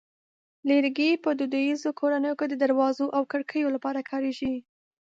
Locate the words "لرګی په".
0.69-1.29